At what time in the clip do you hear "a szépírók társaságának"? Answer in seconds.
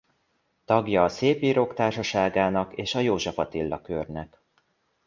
1.03-2.75